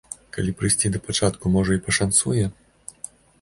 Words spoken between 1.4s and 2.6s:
можа і пашанцуе?